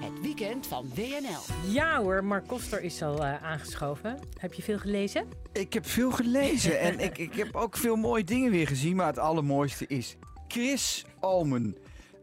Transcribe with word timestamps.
Het 0.00 0.20
weekend 0.22 0.66
van 0.66 0.90
WNL. 0.94 1.70
Ja 1.72 2.02
hoor, 2.02 2.24
Mark 2.24 2.46
Koster 2.46 2.82
is 2.82 3.02
al 3.02 3.22
uh, 3.24 3.42
aangeschoven. 3.44 4.18
Heb 4.38 4.54
je 4.54 4.62
veel 4.62 4.78
gelezen? 4.78 5.28
Ik 5.52 5.72
heb 5.72 5.86
veel 5.86 6.10
gelezen 6.10 6.80
en 6.80 7.00
ik, 7.00 7.18
ik 7.18 7.34
heb 7.34 7.56
ook 7.56 7.76
veel 7.76 7.96
mooie 7.96 8.24
dingen 8.24 8.50
weer 8.50 8.66
gezien. 8.66 8.96
Maar 8.96 9.06
het 9.06 9.18
allermooiste 9.18 9.86
is 9.86 10.16
Chris 10.48 11.04
Omen. 11.20 11.76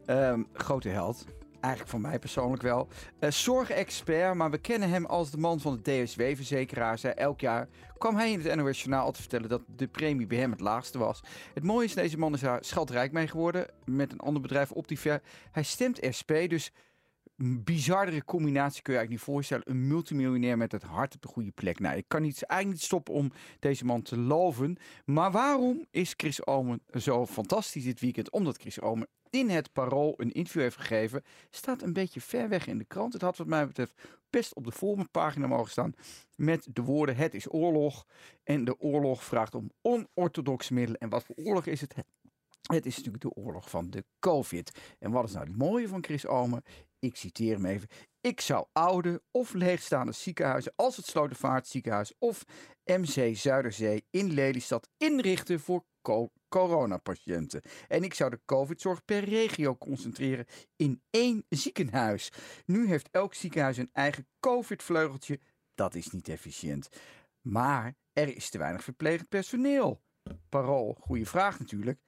Um, 0.06 0.46
grote 0.52 0.88
held. 0.88 1.24
Eigenlijk 1.66 1.94
voor 1.94 2.00
mij 2.10 2.18
persoonlijk 2.18 2.62
wel. 2.62 2.88
Uh, 3.20 3.30
zorgexpert, 3.30 4.34
maar 4.34 4.50
we 4.50 4.58
kennen 4.58 4.88
hem 4.88 5.04
als 5.04 5.30
de 5.30 5.36
man 5.36 5.60
van 5.60 5.80
de 5.82 5.82
DSW-verzekeraar. 5.82 7.00
Elk 7.00 7.40
jaar 7.40 7.68
kwam 7.98 8.16
hij 8.16 8.32
in 8.32 8.40
het 8.40 8.54
NOS 8.54 8.82
Journaal 8.82 9.12
te 9.12 9.20
vertellen 9.20 9.48
dat 9.48 9.62
de 9.66 9.86
premie 9.86 10.26
bij 10.26 10.38
hem 10.38 10.50
het 10.50 10.60
laagste 10.60 10.98
was. 10.98 11.20
Het 11.54 11.64
mooie 11.64 11.86
is, 11.86 11.94
deze 11.94 12.18
man 12.18 12.34
is 12.34 12.40
daar 12.40 12.64
schatrijk 12.64 13.12
mee 13.12 13.28
geworden 13.28 13.66
met 13.84 14.12
een 14.12 14.20
ander 14.20 14.42
bedrijf, 14.42 14.72
Optiver. 14.72 15.22
Hij 15.52 15.62
stemt 15.62 15.98
SP, 16.18 16.32
dus 16.48 16.72
bizardere 17.36 18.24
combinatie 18.24 18.82
kun 18.82 18.92
je 18.92 18.98
eigenlijk 18.98 19.10
niet 19.10 19.34
voorstellen. 19.34 19.70
Een 19.70 19.86
multimiljonair 19.86 20.56
met 20.56 20.72
het 20.72 20.82
hart 20.82 21.14
op 21.14 21.22
de 21.22 21.28
goede 21.28 21.50
plek. 21.50 21.78
Nou, 21.78 21.96
ik 21.96 22.04
kan 22.08 22.22
niet, 22.22 22.42
eigenlijk 22.42 22.80
niet 22.80 22.88
stoppen 22.88 23.14
om 23.14 23.32
deze 23.58 23.84
man 23.84 24.02
te 24.02 24.18
loven. 24.18 24.76
Maar 25.04 25.30
waarom 25.30 25.86
is 25.90 26.14
Chris 26.16 26.46
Omen 26.46 26.82
zo 26.92 27.26
fantastisch 27.26 27.84
dit 27.84 28.00
weekend? 28.00 28.30
Omdat 28.30 28.56
Chris 28.56 28.80
Omen 28.80 29.08
in 29.30 29.48
het 29.50 29.72
Parool 29.72 30.14
een 30.16 30.32
interview 30.32 30.62
heeft 30.62 30.76
gegeven. 30.76 31.22
Staat 31.50 31.82
een 31.82 31.92
beetje 31.92 32.20
ver 32.20 32.48
weg 32.48 32.66
in 32.66 32.78
de 32.78 32.84
krant. 32.84 33.12
Het 33.12 33.22
had 33.22 33.36
wat 33.36 33.46
mij 33.46 33.66
betreft 33.66 33.94
best 34.30 34.54
op 34.54 34.64
de 34.64 34.72
voorpagina 34.72 35.46
mogen 35.46 35.70
staan. 35.70 35.94
Met 36.34 36.68
de 36.72 36.82
woorden 36.82 37.16
het 37.16 37.34
is 37.34 37.52
oorlog. 37.52 38.06
En 38.44 38.64
de 38.64 38.80
oorlog 38.80 39.24
vraagt 39.24 39.54
om 39.54 39.70
onorthodoxe 39.82 40.74
middelen. 40.74 41.00
En 41.00 41.08
wat 41.08 41.24
voor 41.24 41.36
oorlog 41.36 41.66
is 41.66 41.80
het? 41.80 41.94
Het 42.66 42.86
is 42.86 42.96
natuurlijk 42.96 43.22
de 43.22 43.34
oorlog 43.34 43.70
van 43.70 43.90
de 43.90 44.04
COVID. 44.18 44.78
En 44.98 45.10
wat 45.10 45.24
is 45.24 45.32
nou 45.32 45.46
het 45.46 45.56
mooie 45.56 45.88
van 45.88 46.04
Chris 46.04 46.26
Omen? 46.26 46.62
Ik 46.98 47.16
citeer 47.16 47.54
hem 47.54 47.64
even. 47.64 47.88
Ik 48.20 48.40
zou 48.40 48.66
oude 48.72 49.22
of 49.30 49.52
leegstaande 49.52 50.12
ziekenhuizen 50.12 50.72
als 50.76 50.96
het 50.96 51.06
Slotervaartziekenhuis 51.06 52.12
of 52.18 52.44
MC 52.84 53.36
Zuiderzee 53.36 54.06
in 54.10 54.32
Lelystad 54.32 54.88
inrichten 54.96 55.60
voor 55.60 55.84
coronapatiënten. 56.48 57.62
En 57.88 58.02
ik 58.02 58.14
zou 58.14 58.30
de 58.30 58.40
COVID-zorg 58.44 59.04
per 59.04 59.24
regio 59.24 59.76
concentreren 59.76 60.46
in 60.76 61.02
één 61.10 61.44
ziekenhuis. 61.48 62.32
Nu 62.66 62.88
heeft 62.88 63.08
elk 63.10 63.34
ziekenhuis 63.34 63.76
een 63.76 63.90
eigen 63.92 64.28
COVID-vleugeltje. 64.40 65.40
Dat 65.74 65.94
is 65.94 66.10
niet 66.10 66.28
efficiënt. 66.28 66.88
Maar 67.40 67.94
er 68.12 68.36
is 68.36 68.50
te 68.50 68.58
weinig 68.58 68.84
verplegend 68.84 69.28
personeel. 69.28 70.02
Parool, 70.48 70.96
goede 71.00 71.26
vraag 71.26 71.58
natuurlijk 71.58 72.00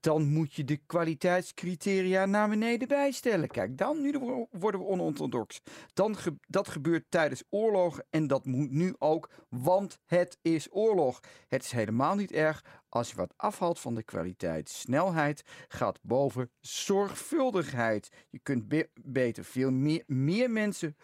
dan 0.00 0.28
moet 0.32 0.54
je 0.54 0.64
de 0.64 0.76
kwaliteitscriteria 0.76 2.26
naar 2.26 2.48
beneden 2.48 2.88
bijstellen. 2.88 3.48
Kijk, 3.48 3.78
dan 3.78 4.00
nu 4.00 4.18
worden 4.50 4.80
we 4.80 4.86
onorthodox. 4.86 5.60
Dan 5.92 6.16
dat 6.46 6.68
gebeurt 6.68 7.04
tijdens 7.08 7.42
oorlog 7.48 8.00
en 8.10 8.26
dat 8.26 8.44
moet 8.44 8.70
nu 8.70 8.94
ook, 8.98 9.30
want 9.48 9.98
het 10.06 10.38
is 10.42 10.68
oorlog. 10.70 11.20
Het 11.48 11.64
is 11.64 11.70
helemaal 11.70 12.14
niet 12.14 12.32
erg 12.32 12.64
als 12.88 13.10
je 13.10 13.16
wat 13.16 13.34
afhaalt 13.36 13.80
van 13.80 13.94
de 13.94 14.02
kwaliteit. 14.02 14.68
Snelheid 14.68 15.44
gaat 15.68 15.98
boven 16.02 16.50
zorgvuldigheid. 16.60 18.08
Je 18.30 18.38
kunt 18.38 18.64
beter 18.94 19.44
veel 19.44 19.70
meer 20.06 20.50
mensen 20.50 20.96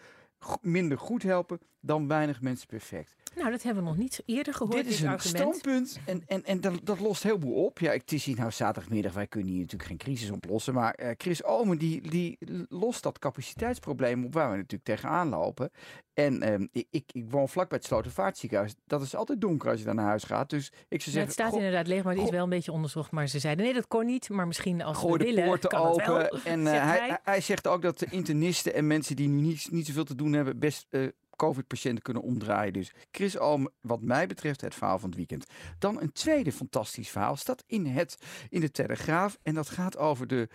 minder 0.61 0.97
goed 0.97 1.23
helpen 1.23 1.59
dan 1.79 2.07
weinig 2.07 2.41
mensen 2.41 2.67
perfect. 2.67 3.15
Nou, 3.37 3.51
dat 3.51 3.63
hebben 3.63 3.83
we 3.83 3.89
nog 3.89 3.97
niet 3.97 4.23
eerder 4.25 4.53
gehoord. 4.53 4.83
Dit 4.83 4.93
is 4.93 5.01
een 5.01 5.19
standpunt 5.19 5.99
en, 6.05 6.23
en, 6.27 6.45
en 6.45 6.61
dat, 6.61 6.79
dat 6.83 6.99
lost 6.99 7.23
heel 7.23 7.39
veel 7.39 7.53
op. 7.53 7.79
Ja, 7.79 7.91
het 7.91 8.11
is 8.11 8.25
hier 8.25 8.35
nou 8.35 8.51
zaterdagmiddag, 8.51 9.13
wij 9.13 9.27
kunnen 9.27 9.51
hier 9.51 9.61
natuurlijk 9.61 9.89
geen 9.89 9.97
crisis 9.97 10.31
oplossen. 10.31 10.73
Maar 10.73 10.99
uh, 10.99 11.09
Chris 11.17 11.43
Omen 11.43 11.77
die, 11.77 12.09
die 12.09 12.37
lost 12.69 13.03
dat 13.03 13.19
capaciteitsprobleem 13.19 14.25
op 14.25 14.33
waar 14.33 14.49
we 14.51 14.55
natuurlijk 14.55 14.83
tegenaan 14.83 15.29
lopen. 15.29 15.71
En 16.13 16.61
uh, 16.61 16.67
ik, 16.71 17.11
ik, 17.11 17.25
woon 17.29 17.49
vlak 17.49 17.69
bij 17.69 17.77
het 17.77 17.87
Slotervaartziekenhuis. 17.87 18.75
Dat 18.85 19.01
is 19.01 19.15
altijd 19.15 19.41
donker 19.41 19.69
als 19.69 19.79
je 19.79 19.85
daar 19.85 19.95
naar 19.95 20.05
huis 20.05 20.23
gaat. 20.23 20.49
Dus 20.49 20.67
ik 20.67 21.01
zou 21.01 21.15
zeggen... 21.15 21.21
het 21.21 21.31
staat 21.31 21.53
inderdaad 21.53 21.87
leeg, 21.87 22.03
maar 22.03 22.13
het 22.13 22.23
is 22.23 22.29
wel 22.29 22.43
een 22.43 22.49
beetje 22.49 22.71
onderzocht. 22.71 23.11
Maar 23.11 23.27
ze 23.27 23.39
zeiden 23.39 23.65
nee, 23.65 23.73
dat 23.73 23.87
kon 23.87 24.05
niet. 24.05 24.29
Maar 24.29 24.47
misschien 24.47 24.81
als 24.81 24.97
Gooi 24.97 25.11
we 25.11 25.17
de 25.17 25.25
willen, 25.25 25.43
poorten 25.43 25.69
kan 25.69 25.81
open. 25.81 26.15
Het 26.15 26.43
wel, 26.43 26.53
en 26.53 26.59
uh, 26.67 26.71
hij, 26.71 27.19
hij, 27.23 27.41
zegt 27.41 27.67
ook 27.67 27.81
dat 27.81 27.99
de 27.99 28.07
internisten 28.09 28.73
en 28.73 28.87
mensen 28.87 29.15
die 29.15 29.27
nu 29.27 29.41
niet, 29.41 29.67
niet 29.71 29.85
zoveel 29.85 30.03
te 30.03 30.15
doen 30.15 30.33
hebben... 30.33 30.59
best 30.59 30.85
uh, 30.89 31.07
COVID-patiënten 31.37 32.03
kunnen 32.03 32.23
omdraaien. 32.23 32.73
Dus 32.73 32.93
Chris 33.11 33.37
Alm, 33.37 33.69
wat 33.81 34.01
mij 34.01 34.27
betreft, 34.27 34.61
het 34.61 34.75
verhaal 34.75 34.99
van 34.99 35.09
het 35.09 35.17
weekend. 35.17 35.45
Dan 35.79 36.01
een 36.01 36.11
tweede 36.11 36.51
fantastisch 36.51 37.09
verhaal 37.09 37.35
staat 37.35 37.63
in, 37.67 37.85
het, 37.85 38.17
in 38.49 38.61
de 38.61 38.71
Telegraaf. 38.71 39.37
En 39.43 39.53
dat 39.53 39.69
gaat 39.69 39.97
over 39.97 40.27
de, 40.27 40.49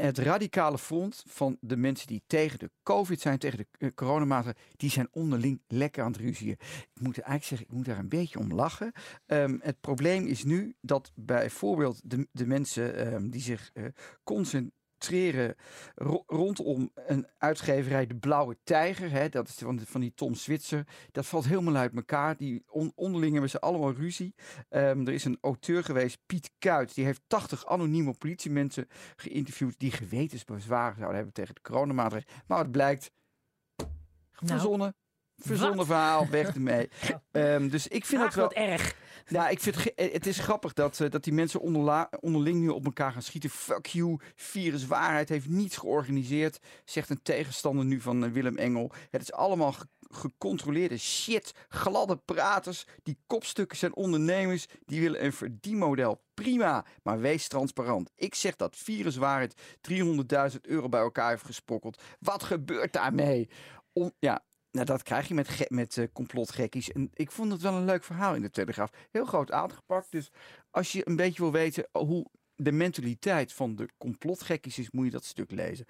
het 0.00 0.18
radicale 0.18 0.78
front 0.78 1.22
van 1.26 1.56
de 1.60 1.76
mensen 1.76 2.06
die 2.06 2.22
tegen 2.26 2.58
de 2.58 2.70
COVID 2.82 3.20
zijn, 3.20 3.38
tegen 3.38 3.66
de 3.78 3.92
uh, 3.96 4.48
die 4.76 4.90
zijn 4.90 5.08
onderling 5.10 5.62
lekker 5.66 6.02
aan 6.02 6.12
het 6.12 6.20
ruzien. 6.20 6.50
Ik 6.50 7.00
moet 7.00 7.14
eigenlijk 7.18 7.44
zeggen, 7.44 7.66
ik 7.66 7.74
moet 7.74 7.84
daar 7.84 7.98
een 7.98 8.08
beetje 8.08 8.38
om 8.38 8.52
lachen. 8.52 8.92
Um, 9.26 9.58
het 9.62 9.80
probleem 9.80 10.26
is 10.26 10.44
nu 10.44 10.74
dat 10.80 11.12
bijvoorbeeld 11.14 12.00
de, 12.04 12.28
de 12.32 12.46
mensen 12.46 13.14
um, 13.14 13.30
die 13.30 13.40
zich 13.40 13.70
uh, 13.74 13.84
rondom 16.26 16.90
een 16.94 17.26
uitgeverij, 17.38 18.06
De 18.06 18.16
Blauwe 18.16 18.56
Tijger. 18.64 19.10
Hè, 19.10 19.28
dat 19.28 19.48
is 19.48 19.54
van, 19.54 19.80
van 19.80 20.00
die 20.00 20.14
Tom 20.14 20.34
Switzer. 20.34 20.86
Dat 21.10 21.26
valt 21.26 21.44
helemaal 21.44 21.76
uit 21.76 21.94
elkaar. 21.94 22.36
Die 22.36 22.62
on, 22.66 22.92
onderling 22.94 23.32
hebben 23.32 23.50
ze 23.50 23.60
allemaal 23.60 23.92
ruzie. 23.92 24.34
Um, 24.70 25.06
er 25.06 25.12
is 25.12 25.24
een 25.24 25.38
auteur 25.40 25.84
geweest, 25.84 26.18
Piet 26.26 26.50
Kuit. 26.58 26.94
Die 26.94 27.04
heeft 27.04 27.22
80 27.26 27.66
anonieme 27.66 28.14
politiemensen 28.14 28.88
geïnterviewd. 29.16 29.78
die 29.78 29.90
gewetensbezwaren 29.90 30.96
zouden 30.96 31.16
hebben 31.16 31.34
tegen 31.34 31.54
de 31.54 31.60
coronamaatregelen. 31.60 32.34
Maar 32.46 32.58
het 32.58 32.70
blijkt 32.70 33.10
Nou, 33.76 33.90
verzonnen. 34.46 34.94
Verzonnen 35.44 35.76
Wat? 35.76 35.86
verhaal, 35.86 36.28
weg 36.28 36.54
ermee. 36.54 36.88
Um, 37.34 37.68
dus 37.68 37.88
ik 37.88 38.04
vind 38.04 38.22
het 38.22 38.34
wel 38.34 38.52
erg. 38.52 38.94
ja, 39.26 39.48
ik 39.48 39.60
vind 39.60 39.74
het, 39.74 39.84
ge- 39.96 40.10
het 40.12 40.26
is 40.26 40.38
grappig 40.38 40.72
dat, 40.72 41.00
eh, 41.00 41.10
dat 41.10 41.24
die 41.24 41.32
mensen 41.32 41.60
onderla- 41.60 42.08
onderling 42.20 42.60
nu 42.60 42.68
op 42.68 42.84
elkaar 42.84 43.12
gaan 43.12 43.22
schieten. 43.22 43.50
Fuck 43.50 43.86
you, 43.86 44.18
virus 44.34 44.86
waarheid 44.86 45.28
heeft 45.28 45.48
niets 45.48 45.76
georganiseerd, 45.76 46.58
zegt 46.84 47.10
een 47.10 47.22
tegenstander 47.22 47.84
nu 47.84 48.00
van 48.00 48.24
eh, 48.24 48.30
Willem 48.30 48.56
Engel. 48.58 48.92
Het 49.10 49.22
is 49.22 49.32
allemaal 49.32 49.72
ge- 49.72 49.86
gecontroleerde 50.00 50.98
shit, 50.98 51.52
gladde 51.68 52.16
praters. 52.16 52.86
Die 53.02 53.18
kopstukken 53.26 53.78
zijn 53.78 53.94
ondernemers, 53.96 54.66
die 54.84 55.00
willen 55.00 55.24
een 55.24 55.32
verdienmodel. 55.32 56.22
Prima, 56.34 56.84
maar 57.02 57.20
wees 57.20 57.48
transparant. 57.48 58.10
Ik 58.14 58.34
zeg 58.34 58.56
dat 58.56 58.76
viruswaarheid 58.76 59.54
300.000 59.80 60.60
euro 60.60 60.88
bij 60.88 61.00
elkaar 61.00 61.30
heeft 61.30 61.44
gesprokkeld. 61.44 62.02
Wat 62.18 62.42
gebeurt 62.42 62.92
daarmee? 62.92 63.48
Om, 63.92 64.12
ja, 64.18 64.44
nou, 64.72 64.86
dat 64.86 65.02
krijg 65.02 65.28
je 65.28 65.34
met, 65.34 65.66
met 65.68 65.96
eh, 65.96 66.06
complotgekkies. 66.12 66.92
En 66.92 67.10
ik 67.14 67.30
vond 67.30 67.52
het 67.52 67.62
wel 67.62 67.74
een 67.74 67.84
leuk 67.84 68.04
verhaal 68.04 68.34
in 68.34 68.42
de 68.42 68.50
Telegraaf. 68.50 68.90
Heel 69.10 69.24
groot 69.24 69.52
aangepakt. 69.52 70.10
Dus 70.10 70.30
als 70.70 70.92
je 70.92 71.08
een 71.08 71.16
beetje 71.16 71.42
wil 71.42 71.52
weten 71.52 71.88
hoe 71.92 72.26
de 72.56 72.72
mentaliteit 72.72 73.52
van 73.52 73.76
de 73.76 73.88
complotgekkies 73.98 74.78
is, 74.78 74.90
moet 74.90 75.04
je 75.04 75.10
dat 75.10 75.24
stuk 75.24 75.50
lezen. 75.50 75.86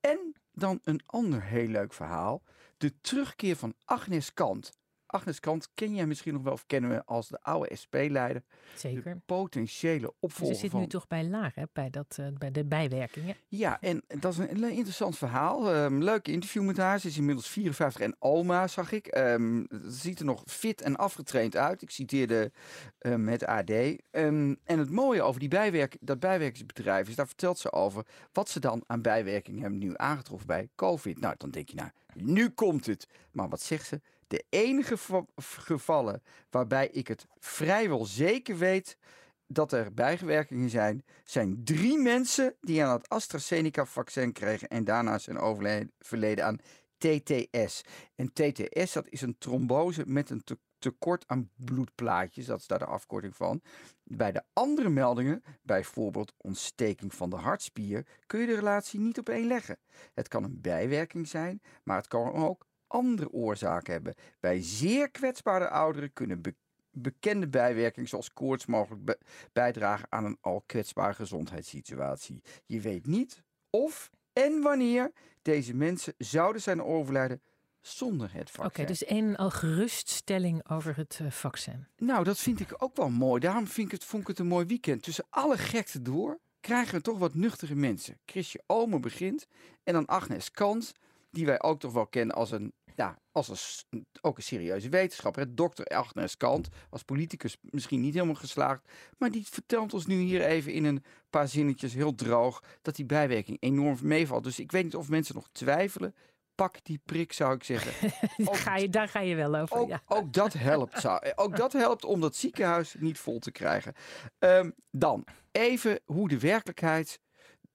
En 0.00 0.34
dan 0.52 0.80
een 0.82 1.00
ander 1.06 1.42
heel 1.42 1.68
leuk 1.68 1.92
verhaal. 1.92 2.42
De 2.76 3.00
terugkeer 3.00 3.56
van 3.56 3.74
Agnes 3.84 4.32
Kant. 4.32 4.72
Agnes 5.14 5.40
Kant 5.40 5.68
ken 5.74 5.94
jij 5.94 6.06
misschien 6.06 6.32
nog 6.32 6.42
wel 6.42 6.52
of 6.52 6.66
kennen 6.66 6.90
we 6.90 7.04
als 7.04 7.28
de 7.28 7.38
oude 7.42 7.76
SP-leider. 7.76 8.42
De 8.72 8.78
Zeker. 8.78 9.20
potentiële 9.26 10.00
Dus 10.00 10.10
opvolger 10.20 10.54
ze 10.54 10.60
zit 10.60 10.70
van... 10.70 10.80
nu 10.80 10.86
toch 10.86 11.06
bij 11.06 11.24
laag, 11.24 11.54
hè? 11.54 11.62
Bij, 11.72 11.90
dat, 11.90 12.16
eh, 12.18 12.26
bij 12.38 12.50
de 12.50 12.64
bijwerkingen. 12.64 13.36
Ja, 13.48 13.80
en 13.80 14.02
dat 14.06 14.32
is 14.32 14.38
een 14.38 14.64
interessant 14.64 15.18
verhaal. 15.18 15.72
Ehm 15.72 16.02
leuk 16.02 16.28
interview 16.28 16.62
met 16.62 16.76
haar. 16.76 17.00
Ze 17.00 17.08
is 17.08 17.16
inmiddels 17.16 17.48
54 17.48 18.00
en 18.00 18.16
oma, 18.18 18.66
zag 18.66 18.92
ik. 18.92 19.06
Ehm, 19.06 19.64
ze 19.70 19.90
ziet 19.90 20.18
er 20.18 20.24
nog 20.24 20.42
fit 20.46 20.80
en 20.80 20.96
afgetraind 20.96 21.56
uit. 21.56 21.82
Ik 21.82 21.90
citeerde 21.90 22.52
ehm, 22.98 23.26
het 23.26 23.46
AD. 23.46 23.70
Ehm, 23.70 24.54
en 24.64 24.78
het 24.78 24.90
mooie 24.90 25.22
over 25.22 25.40
die 25.40 25.48
bijwerk, 25.48 25.96
dat 26.00 26.20
bijwerkingsbedrijf 26.20 27.08
is, 27.08 27.14
daar 27.14 27.26
vertelt 27.26 27.58
ze 27.58 27.72
over 27.72 28.06
wat 28.32 28.48
ze 28.48 28.60
dan 28.60 28.84
aan 28.86 29.02
bijwerking 29.02 29.60
hebben 29.60 29.78
nu 29.78 29.92
aangetroffen 29.96 30.46
bij 30.46 30.68
COVID. 30.74 31.20
Nou, 31.20 31.34
dan 31.38 31.50
denk 31.50 31.68
je, 31.68 31.76
nou, 31.76 31.90
nu 32.14 32.48
komt 32.48 32.86
het. 32.86 33.06
Maar 33.30 33.48
wat 33.48 33.62
zegt 33.62 33.86
ze? 33.86 34.00
De 34.34 34.44
enige 34.48 34.96
va- 34.96 35.26
gevallen 35.36 36.22
waarbij 36.50 36.88
ik 36.88 37.08
het 37.08 37.26
vrijwel 37.38 38.04
zeker 38.04 38.58
weet 38.58 38.98
dat 39.46 39.72
er 39.72 39.94
bijwerkingen 39.94 40.70
zijn, 40.70 41.04
zijn 41.24 41.64
drie 41.64 41.98
mensen 41.98 42.56
die 42.60 42.84
aan 42.84 42.92
het 42.92 43.08
AstraZeneca-vaccin 43.08 44.32
kregen 44.32 44.68
en 44.68 44.84
daarna 44.84 45.18
zijn 45.18 45.38
overleden 45.38 46.44
aan 46.44 46.58
TTS. 46.98 47.82
En 48.14 48.32
TTS, 48.32 48.92
dat 48.92 49.08
is 49.08 49.20
een 49.20 49.38
trombose 49.38 50.02
met 50.06 50.30
een 50.30 50.44
te- 50.44 50.58
tekort 50.78 51.24
aan 51.26 51.50
bloedplaatjes. 51.56 52.46
Dat 52.46 52.60
is 52.60 52.66
daar 52.66 52.78
de 52.78 52.84
afkorting 52.84 53.36
van. 53.36 53.62
Bij 54.04 54.32
de 54.32 54.42
andere 54.52 54.88
meldingen, 54.88 55.42
bijvoorbeeld 55.62 56.32
ontsteking 56.36 57.14
van 57.14 57.30
de 57.30 57.36
hartspier, 57.36 58.06
kun 58.26 58.40
je 58.40 58.46
de 58.46 58.54
relatie 58.54 59.00
niet 59.00 59.18
op 59.18 59.28
één 59.28 59.46
leggen. 59.46 59.78
Het 60.14 60.28
kan 60.28 60.44
een 60.44 60.60
bijwerking 60.60 61.28
zijn, 61.28 61.62
maar 61.84 61.96
het 61.96 62.08
kan 62.08 62.32
ook 62.32 62.66
andere 62.98 63.30
oorzaken 63.32 63.92
hebben. 63.92 64.14
Bij 64.40 64.62
zeer 64.62 65.10
kwetsbare 65.10 65.68
ouderen 65.68 66.12
kunnen 66.12 66.40
be- 66.42 66.54
bekende 66.90 67.48
bijwerkingen 67.48 68.08
zoals 68.08 68.32
koorts 68.32 68.66
mogelijk 68.66 69.04
be- 69.04 69.18
bijdragen 69.52 70.06
aan 70.10 70.24
een 70.24 70.38
al 70.40 70.62
kwetsbare 70.66 71.14
gezondheidssituatie. 71.14 72.42
Je 72.66 72.80
weet 72.80 73.06
niet 73.06 73.42
of 73.70 74.10
en 74.32 74.60
wanneer 74.62 75.12
deze 75.42 75.74
mensen 75.74 76.14
zouden 76.18 76.62
zijn 76.62 76.82
overlijden 76.82 77.42
zonder 77.80 78.32
het 78.32 78.50
Oké, 78.50 78.62
vaccin. 78.62 78.86
dus 78.86 79.08
een 79.08 79.36
al 79.36 79.50
geruststelling 79.50 80.68
over 80.70 80.96
het 80.96 81.18
eh, 81.22 81.30
vaccin. 81.30 81.86
Nou, 81.96 82.24
dat 82.24 82.38
vind 82.38 82.60
ik 82.60 82.74
ook 82.78 82.96
wel 82.96 83.10
mooi. 83.10 83.40
Daarom 83.40 83.66
vind 83.66 83.86
ik 83.86 83.92
het, 83.92 84.04
vond 84.04 84.22
ik 84.22 84.28
het 84.28 84.38
een 84.38 84.46
mooi 84.46 84.66
weekend. 84.66 85.02
Tussen 85.02 85.26
alle 85.30 85.58
gekte 85.58 86.02
door 86.02 86.38
krijgen 86.60 86.94
we 86.94 87.00
toch 87.00 87.18
wat 87.18 87.34
nuchtere 87.34 87.74
mensen. 87.74 88.18
Chrisje 88.26 88.62
Omen 88.66 89.00
begint 89.00 89.46
en 89.82 89.92
dan 89.92 90.06
Agnes 90.06 90.50
Kant, 90.50 90.92
die 91.30 91.46
wij 91.46 91.62
ook 91.62 91.80
toch 91.80 91.92
wel 91.92 92.06
kennen 92.06 92.36
als 92.36 92.50
een, 92.50 92.72
ja, 92.94 93.18
als 93.32 93.84
een, 93.90 94.06
ook 94.20 94.36
een 94.36 94.42
serieuze 94.42 94.88
wetenschapper. 94.88 95.42
hè. 95.42 95.54
Dokter 95.54 95.86
Agnes 95.86 96.36
Kant, 96.36 96.68
als 96.90 97.02
politicus 97.02 97.56
misschien 97.62 98.00
niet 98.00 98.14
helemaal 98.14 98.34
geslaagd, 98.34 98.88
maar 99.18 99.30
die 99.30 99.46
vertelt 99.50 99.94
ons 99.94 100.06
nu 100.06 100.14
hier 100.20 100.44
even 100.44 100.72
in 100.72 100.84
een 100.84 101.04
paar 101.30 101.48
zinnetjes 101.48 101.94
heel 101.94 102.14
droog 102.14 102.62
dat 102.82 102.96
die 102.96 103.04
bijwerking 103.06 103.56
enorm 103.60 103.98
meevalt. 104.02 104.44
Dus 104.44 104.58
ik 104.58 104.72
weet 104.72 104.84
niet 104.84 104.96
of 104.96 105.08
mensen 105.08 105.34
nog 105.34 105.48
twijfelen. 105.52 106.14
Pak 106.54 106.84
die 106.84 107.00
prik, 107.04 107.32
zou 107.32 107.54
ik 107.54 107.64
zeggen. 107.64 108.12
Ook- 108.48 108.56
ga 108.56 108.76
je, 108.76 108.88
daar 108.88 109.08
ga 109.08 109.20
je 109.20 109.34
wel 109.34 109.56
over. 109.56 109.76
Ook, 109.76 109.88
ja. 109.88 110.02
ook 110.06 110.32
dat 110.32 110.52
helpt. 110.52 111.00
Zou, 111.00 111.32
ook 111.34 111.56
dat 111.56 111.72
helpt 111.72 112.04
om 112.04 112.20
dat 112.20 112.36
ziekenhuis 112.36 112.94
niet 112.98 113.18
vol 113.18 113.38
te 113.38 113.50
krijgen. 113.50 113.92
Ehm, 114.38 114.70
dan 114.90 115.24
even 115.52 116.00
hoe 116.04 116.28
de 116.28 116.38
werkelijkheid 116.38 117.20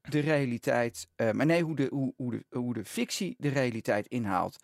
de 0.02 0.20
realiteit. 0.20 1.08
eh, 1.16 1.32
maar 1.32 1.46
nee, 1.46 1.64
hoe 1.64 1.76
de, 1.76 1.88
hoe, 1.92 2.14
hoe, 2.18 2.32
de, 2.32 2.58
hoe 2.58 2.74
de 2.74 2.86
fictie 2.86 3.36
de 3.38 3.50
realiteit 3.50 4.08
inhaalt. 4.08 4.58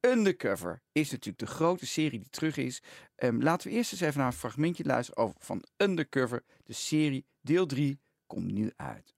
Undercover 0.00 0.82
is 0.92 1.10
natuurlijk 1.10 1.38
de 1.38 1.46
grote 1.46 1.86
serie 1.86 2.18
die 2.18 2.30
terug 2.30 2.56
is. 2.56 2.82
Ehm, 3.14 3.42
laten 3.42 3.68
we 3.68 3.74
eerst 3.74 3.92
eens 3.92 4.00
even 4.00 4.18
naar 4.18 4.26
een 4.26 4.32
fragmentje 4.32 4.84
luisteren 4.84 5.24
over 5.24 5.36
van 5.38 5.64
Undercover. 5.76 6.44
De 6.64 6.72
serie 6.72 7.26
deel 7.40 7.66
3 7.66 8.00
komt 8.26 8.52
nu 8.52 8.72
uit. 8.76 9.14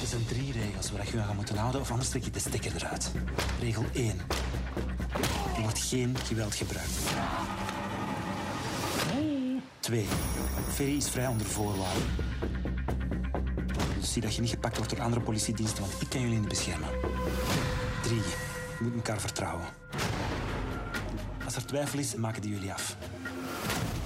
Er 0.00 0.06
zijn 0.06 0.26
drie 0.26 0.52
regels 0.52 0.90
waar 0.90 1.04
je 1.04 1.12
je 1.12 1.18
aan 1.18 1.26
gaat 1.26 1.34
moeten 1.34 1.56
houden, 1.56 1.80
of 1.80 1.90
anders 1.90 2.08
trek 2.08 2.22
je 2.22 2.30
de 2.30 2.38
stekker 2.38 2.76
eruit. 2.76 3.12
Regel 3.60 3.84
1. 3.94 4.18
Er 5.54 5.60
wordt 5.60 5.78
geen 5.78 6.16
geweld 6.16 6.54
gebruikt. 6.54 6.98
2. 9.80 10.06
Ferry 10.68 10.96
is 10.96 11.08
vrij 11.08 11.26
onder 11.26 11.46
voorwaarden. 11.46 12.02
Dus 13.98 14.12
zie 14.12 14.22
dat 14.22 14.34
je 14.34 14.40
niet 14.40 14.50
gepakt 14.50 14.76
wordt 14.76 14.90
door 14.90 15.00
andere 15.00 15.22
politiediensten, 15.22 15.80
want 15.80 16.00
ik 16.00 16.08
kan 16.08 16.20
jullie 16.20 16.38
niet 16.38 16.48
beschermen. 16.48 16.88
3. 18.02 18.20
Je 18.80 18.86
moet 18.86 18.94
elkaar 18.94 19.20
vertrouwen. 19.20 19.66
Als 21.44 21.56
er 21.56 21.66
twijfel 21.66 21.98
is, 21.98 22.14
maken 22.14 22.42
die 22.42 22.50
jullie 22.50 22.72
af. 22.72 22.96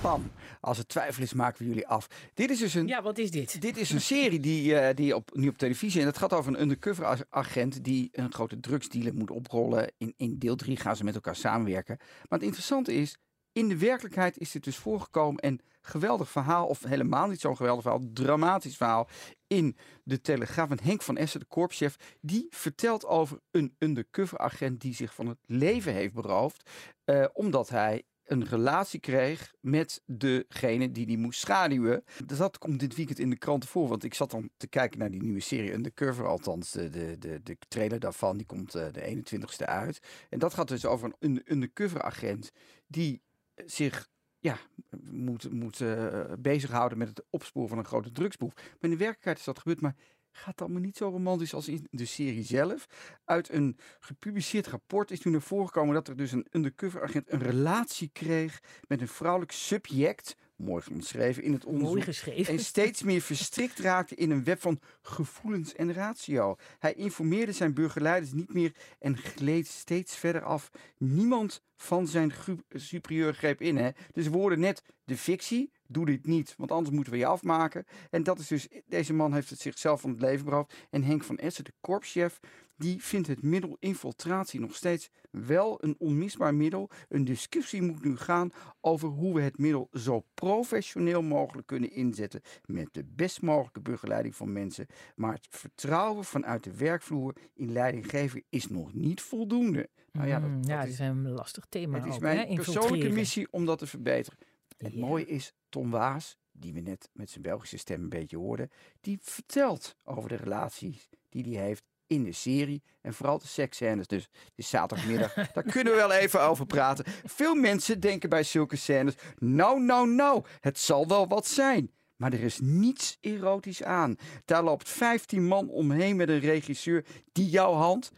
Pam, 0.01 0.31
als 0.61 0.79
er 0.79 0.87
twijfel 0.87 1.23
is, 1.23 1.33
maken 1.33 1.59
we 1.63 1.69
jullie 1.69 1.87
af. 1.89 2.07
Dit 2.35 2.51
is 2.51 2.59
dus 2.59 2.75
een 2.75 2.87
ja, 2.87 3.03
wat 3.03 3.19
is 3.19 3.31
dit? 3.31 3.61
Dit 3.61 3.77
is 3.77 3.91
een 3.91 4.01
serie 4.01 4.41
die, 4.41 4.79
eh, 4.79 4.95
die 4.97 5.17
op, 5.17 5.31
nu 5.35 5.49
op 5.49 5.59
televisie. 5.59 6.01
En 6.01 6.07
het 6.07 6.19
gaat 6.19 6.33
over 6.33 6.53
een 6.55 6.61
undercover 6.61 7.05
ag- 7.05 7.25
agent 7.31 7.85
die 7.85 8.09
een 8.13 8.33
grote 8.33 8.61
drugsdealer 8.61 9.15
moet 9.15 9.31
oprollen. 9.31 9.93
In, 9.99 10.15
in 10.17 10.39
deel 10.39 10.57
3 10.57 10.77
gaan 10.77 10.97
ze 10.97 11.05
met 11.05 11.15
elkaar 11.15 11.37
samenwerken. 11.37 11.97
Maar 11.99 12.39
het 12.39 12.43
interessante 12.43 12.95
is, 12.95 13.17
in 13.55 13.69
de 13.69 13.79
werkelijkheid 13.79 14.39
is 14.39 14.51
dit 14.51 14.65
dus 14.65 14.77
voorgekomen. 14.77 15.41
En 15.41 15.61
geweldig 15.81 16.31
verhaal, 16.31 16.67
of 16.67 16.83
helemaal 16.83 17.29
niet 17.29 17.41
zo'n 17.41 17.57
geweldig 17.57 17.83
verhaal, 17.83 18.03
dramatisch 18.13 18.77
verhaal. 18.77 19.09
In 19.47 19.77
de 20.05 20.21
Telegraaf. 20.21 20.71
En 20.71 20.83
Henk 20.83 21.03
van 21.03 21.17
Essen, 21.17 21.41
de 21.41 21.47
korpschef, 21.47 21.97
die 22.21 22.47
vertelt 22.51 23.07
over 23.07 23.39
een 23.51 23.75
undercover 23.79 24.39
agent 24.39 24.81
die 24.81 24.95
zich 24.95 25.15
van 25.15 25.27
het 25.27 25.39
leven 25.47 25.93
heeft 25.93 26.15
beroofd. 26.15 26.71
eh, 27.05 27.25
omdat 27.33 27.69
hij 27.69 28.03
een 28.25 28.45
relatie 28.45 29.01
kreeg 29.01 29.55
met 29.61 30.03
degene 30.07 30.91
die 30.93 31.07
die 31.07 31.19
moest 31.19 31.41
schaduwen. 31.41 32.05
Dat 32.27 32.59
komt 32.59 32.81
dit 32.81 32.95
weekend 32.97 33.19
in 33.19 33.31
de 33.31 33.39
kranten 33.39 33.69
voor. 33.69 33.89
Want 33.89 34.05
ik 34.05 34.15
zat 34.15 34.31
dan 34.31 34.51
te 34.57 34.67
kijken 34.67 34.99
naar 34.99 35.11
die 35.11 35.23
nieuwe 35.23 35.41
serie 35.41 35.73
Undercover. 35.73 36.27
Althans, 36.27 36.71
de, 36.71 36.91
de, 36.91 37.17
de, 37.19 37.41
de 37.43 37.57
trailer 37.69 38.01
daarvan. 38.01 38.37
Die 38.37 38.47
komt 38.47 38.75
eh, 38.75 38.87
de 38.93 39.23
21ste 39.25 39.65
uit. 39.67 39.99
En 40.31 40.39
dat 40.39 40.55
gaat 40.55 40.69
dus 40.69 40.87
over 40.87 41.13
een 41.19 41.31
un- 41.31 41.43
undercover 41.53 42.03
agent. 42.03 42.51
Die 42.87 43.23
zich 43.67 44.09
ja, 44.39 44.59
moet, 45.01 45.51
moet 45.51 45.81
eh, 45.81 46.33
bezighouden 46.39 46.99
met 46.99 47.09
het 47.09 47.25
opsporen 47.31 47.69
van 47.69 47.79
een 47.79 47.85
grote 47.85 48.13
drugsboef. 48.13 48.55
Maar 48.55 48.65
in 48.81 48.91
de 48.91 48.97
werkelijkheid 48.97 49.39
is 49.39 49.45
dat 49.45 49.59
gebeurd. 49.59 49.81
Maar 49.81 49.97
gaat 50.37 50.61
allemaal 50.61 50.81
niet 50.81 50.97
zo 50.97 51.09
romantisch 51.09 51.55
als 51.55 51.69
in 51.69 51.87
de 51.91 52.05
serie 52.05 52.45
zelf. 52.45 52.87
Uit 53.25 53.53
een 53.53 53.77
gepubliceerd 54.01 54.67
rapport 54.67 55.11
is 55.11 55.21
toen 55.21 55.33
naar 55.33 55.43
voren 55.43 55.67
gekomen 55.67 55.95
dat 55.95 56.09
er 56.09 56.17
dus 56.17 56.33
een 56.33 56.47
undercover 56.51 57.03
agent 57.03 57.33
een 57.33 57.43
relatie 57.43 58.11
kreeg 58.13 58.61
met 58.89 59.01
een 59.01 59.09
vrouwelijk 59.09 59.53
subject. 59.53 60.37
Mooi 60.57 60.83
omschreven 60.91 61.43
in 61.43 61.53
het 61.53 61.65
onderzoek. 61.65 61.91
Mooi 61.91 62.03
geschreven. 62.03 62.53
En 62.53 62.61
steeds 62.61 63.03
meer 63.03 63.21
verstrikt 63.21 63.79
raakte 63.79 64.15
in 64.15 64.31
een 64.31 64.45
web 64.45 64.61
van 64.61 64.81
gevoelens 65.03 65.75
en 65.75 65.93
ratio. 65.93 66.57
Hij 66.79 66.95
informeerde 66.95 67.53
zijn 67.53 67.75
burgerleiders 67.75 68.33
niet 68.33 68.53
meer 68.53 68.75
en 68.99 69.17
gleed 69.17 69.67
steeds 69.67 70.17
verder 70.17 70.43
af. 70.43 70.71
Niemand 70.99 71.63
van 71.77 72.07
zijn 72.07 72.33
superieur 72.71 73.35
greep 73.35 73.61
in. 73.61 73.77
Hè? 73.77 73.91
Dus 74.13 74.29
we 74.29 74.37
hoorden 74.37 74.61
net 74.61 74.83
de 75.05 75.17
fictie. 75.17 75.73
Doe 75.95 76.07
dit 76.07 76.27
niet, 76.27 76.55
want 76.59 76.71
anders 76.71 76.95
moeten 76.95 77.13
we 77.13 77.19
je 77.19 77.27
afmaken. 77.27 77.85
En 78.11 78.23
dat 78.23 78.39
is 78.39 78.47
dus, 78.47 78.69
deze 78.87 79.13
man 79.13 79.33
heeft 79.35 79.51
het 79.51 79.61
zichzelf 79.61 80.01
van 80.01 80.11
het 80.11 80.21
leven 80.21 80.45
beroofd. 80.45 80.75
En 80.91 81.03
Henk 81.03 81.25
van 81.25 81.37
Essen, 81.39 81.65
de 81.65 81.73
korpschef, 81.81 82.41
die 82.77 83.03
vindt 83.03 83.29
het 83.29 83.43
middel 83.43 83.77
infiltratie 83.81 84.61
nog 84.61 84.75
steeds 84.75 85.11
wel 85.31 85.85
een 85.85 85.95
onmisbaar 85.99 86.55
middel. 86.55 86.91
Een 87.09 87.25
discussie 87.25 87.83
moet 87.83 88.05
nu 88.05 88.17
gaan 88.17 88.51
over 88.81 89.09
hoe 89.09 89.35
we 89.35 89.41
het 89.41 89.59
middel 89.59 89.89
zo 89.93 90.25
professioneel 90.35 91.23
mogelijk 91.23 91.67
kunnen 91.67 91.91
inzetten. 91.91 92.41
Met 92.65 92.89
de 92.93 93.05
best 93.05 93.43
mogelijke 93.43 93.81
begeleiding 93.81 94.37
van 94.37 94.53
mensen. 94.53 94.87
Maar 95.15 95.33
het 95.33 95.47
vertrouwen 95.51 96.25
vanuit 96.25 96.65
de 96.65 96.77
werkvloer 96.77 97.35
in 97.55 97.73
leidinggeven 97.73 98.43
is 98.49 98.69
nog 98.69 98.95
niet 98.95 99.21
voldoende. 99.21 99.89
Nou 100.13 100.29
ja, 100.29 100.41
dat, 100.41 100.49
Mm, 100.51 100.57
dat 100.61 100.67
ja, 100.71 100.77
is, 100.83 100.83
het 100.83 100.93
is 100.93 100.99
een 100.99 101.29
lastig 101.31 101.65
thema. 101.69 101.99
het 101.99 102.07
is 102.13 102.19
mijn 102.19 102.39
hè? 102.49 102.55
persoonlijke 102.55 103.09
missie 103.09 103.49
om 103.51 103.65
dat 103.67 103.79
te 103.79 103.87
verbeteren. 103.87 104.39
Het 104.77 104.93
Ja. 104.93 105.01
mooie 105.01 105.27
is, 105.27 105.53
Tom 105.75 105.91
Waas, 105.91 106.37
die 106.53 106.73
we 106.73 106.81
net 106.81 107.11
met 107.13 107.31
zijn 107.31 107.43
Belgische 107.43 107.77
stem 107.77 108.03
een 108.03 108.09
beetje 108.09 108.37
hoorden, 108.37 108.71
die 109.01 109.19
vertelt 109.23 109.97
over 110.05 110.29
de 110.29 110.37
relaties 110.37 111.09
die 111.29 111.57
hij 111.57 111.65
heeft 111.65 111.85
in 112.07 112.25
de 112.25 112.33
serie. 112.33 112.83
En 113.01 113.15
vooral 113.15 113.39
de 113.39 113.47
seksscènes. 113.47 114.07
Dus 114.07 114.23
het 114.23 114.53
is 114.55 114.69
zaterdagmiddag. 114.69 115.35
Daar 115.53 115.63
kunnen 115.63 115.93
we 115.93 115.99
wel 115.99 116.13
even 116.13 116.43
over 116.43 116.67
praten. 116.67 117.05
Veel 117.25 117.55
mensen 117.55 118.01
denken 118.01 118.29
bij 118.29 118.43
zulke 118.43 118.77
scènes. 118.77 119.15
Nou, 119.39 119.81
nou, 119.81 120.09
nou. 120.09 120.45
Het 120.61 120.79
zal 120.79 121.09
wel 121.09 121.29
wat 121.29 121.47
zijn. 121.47 121.91
Maar 122.17 122.33
er 122.33 122.43
is 122.43 122.61
niets 122.61 123.19
erotisch 123.21 123.83
aan. 123.83 124.17
Daar 124.45 124.63
loopt 124.63 124.89
15 124.89 125.47
man 125.47 125.69
omheen 125.69 126.17
met 126.17 126.29
een 126.29 126.39
regisseur 126.39 127.05
die 127.33 127.49
jouw 127.49 127.73
hand. 127.73 128.11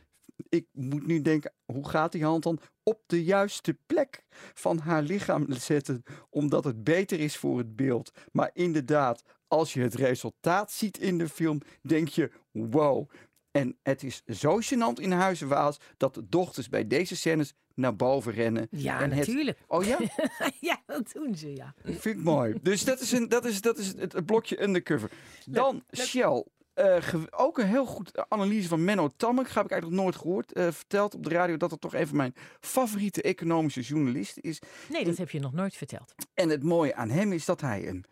Ik 0.49 0.67
moet 0.73 1.07
nu 1.07 1.21
denken, 1.23 1.53
hoe 1.65 1.89
gaat 1.89 2.13
die 2.13 2.25
hand 2.25 2.43
dan? 2.43 2.59
Op 2.83 3.03
de 3.07 3.25
juiste 3.25 3.79
plek 3.87 4.25
van 4.55 4.79
haar 4.79 5.03
lichaam 5.03 5.47
zetten. 5.53 6.03
Omdat 6.31 6.65
het 6.65 6.85
beter 6.85 7.21
is 7.21 7.37
voor 7.37 7.59
het 7.59 7.77
beeld. 7.77 8.11
Maar 8.33 8.51
inderdaad, 8.53 9.23
als 9.49 9.73
je 9.73 9.81
het 9.81 9.95
resultaat 9.95 10.71
ziet 10.73 10.99
in 10.99 11.19
de 11.19 11.29
film, 11.29 11.61
denk 11.83 12.09
je: 12.09 12.31
wow. 12.51 13.11
En 13.51 13.79
het 13.83 14.03
is 14.03 14.23
zo 14.25 14.61
gênant 14.61 15.01
in 15.01 15.13
Huizen 15.13 15.49
Waals 15.49 15.79
dat 15.97 16.15
de 16.15 16.29
dochters 16.29 16.69
bij 16.69 16.87
deze 16.87 17.17
scènes 17.17 17.55
naar 17.75 17.97
boven 17.97 18.33
rennen. 18.33 18.67
Ja, 18.71 19.01
en 19.01 19.11
het- 19.11 19.19
natuurlijk. 19.19 19.59
Oh 19.67 19.85
ja? 19.85 19.99
ja, 20.61 20.83
dat 20.87 21.13
doen 21.13 21.35
ze, 21.35 21.55
ja. 21.55 21.75
Vind 21.85 22.05
ik 22.05 22.17
mooi. 22.23 22.59
Dus 22.63 22.85
dat 22.85 23.01
is, 23.01 23.13
een, 23.13 23.29
dat 23.29 23.45
is, 23.45 23.61
dat 23.61 23.79
is 23.79 23.87
het, 23.87 24.13
het 24.13 24.27
blokje 24.27 24.63
undercover. 24.63 25.11
Dan 25.47 25.85
Shell. 25.95 26.45
Eh, 26.77 27.15
ook 27.31 27.59
een 27.59 27.67
heel 27.67 27.87
goed 27.87 28.29
analyse 28.29 28.69
van 28.69 28.85
Menno 28.85 29.13
Tammek. 29.17 29.49
Heb 29.49 29.65
ik 29.65 29.71
eigenlijk 29.71 29.91
nog 29.91 30.03
nooit 30.03 30.17
gehoord. 30.17 30.53
eh, 30.53 30.71
verteld 30.71 31.15
op 31.15 31.23
de 31.25 31.31
radio 31.31 31.57
dat 31.57 31.71
het 31.71 31.81
toch 31.81 31.95
een 31.95 32.07
van 32.07 32.17
mijn 32.17 32.35
favoriete 32.61 33.23
economische 33.23 33.81
journalisten 33.81 34.43
is. 34.43 34.61
Nee, 34.89 35.05
dat 35.05 35.17
heb 35.17 35.31
je 35.31 35.41
nog 35.41 35.53
nooit 35.53 35.77
verteld. 35.77 36.15
En 36.35 36.49
het 36.49 36.63
mooie 36.63 36.95
aan 36.95 37.11
hem 37.11 37.33
is 37.33 37.45
dat 37.45 37.61
hij 37.61 37.89
een 37.89 38.05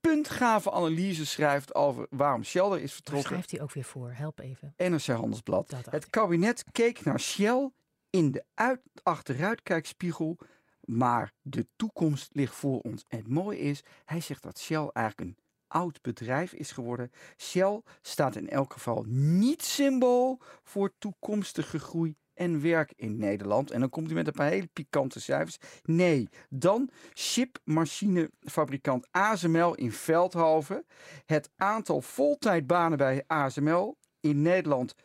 puntgave 0.00 0.70
analyse 0.70 1.26
schrijft 1.26 1.74
over 1.74 2.06
waarom 2.10 2.44
Shell 2.44 2.70
er 2.70 2.80
is 2.80 2.92
vertrokken. 2.92 3.28
schrijft 3.28 3.50
hij 3.50 3.60
ook 3.60 3.72
weer 3.72 3.84
voor? 3.84 4.10
Help 4.14 4.38
even. 4.38 4.74
NRC 4.76 5.06
Handelsblad. 5.06 5.70
Dat 5.70 5.86
Het 5.90 6.10
kabinet 6.10 6.64
keek 6.72 7.04
naar 7.04 7.20
Shell 7.20 7.70
in 8.10 8.30
de 8.30 8.44
uit, 8.54 8.80
achteruitkijkspiegel. 9.02 10.38
Maar 10.80 11.32
de 11.42 11.66
toekomst 11.76 12.28
ligt 12.32 12.54
voor 12.54 12.80
ons. 12.80 13.04
En 13.08 13.18
het 13.18 13.28
mooie 13.28 13.58
is, 13.58 13.82
hij 14.04 14.20
zegt 14.20 14.42
dat 14.42 14.58
Shell 14.58 14.90
eigenlijk 14.92 15.20
een 15.20 15.41
oud 15.72 16.02
bedrijf 16.02 16.52
is 16.52 16.70
geworden. 16.70 17.10
Shell 17.36 17.82
staat 18.02 18.36
in 18.36 18.48
elk 18.48 18.72
geval 18.72 19.04
niet 19.08 19.62
symbool 19.62 20.40
voor 20.62 20.92
toekomstige 20.98 21.78
groei 21.78 22.14
en 22.34 22.62
werk 22.62 22.92
in 22.96 23.16
Nederland. 23.18 23.70
En 23.70 23.80
dan 23.80 23.90
komt 23.90 24.06
hij 24.06 24.14
met 24.14 24.26
een 24.26 24.32
paar 24.32 24.48
hele 24.48 24.68
pikante 24.72 25.20
cijfers. 25.20 25.58
Nee, 25.82 26.28
dan 26.48 26.90
chipmachinefabrikant 27.12 29.06
ASML 29.10 29.74
in 29.74 29.92
Veldhoven. 29.92 30.86
Het 31.26 31.50
aantal 31.56 32.00
voltijdbanen 32.00 32.98
bij 32.98 33.24
ASML 33.26 33.96
in 34.20 34.42
Nederland 34.42 34.94
12.800 34.94 35.00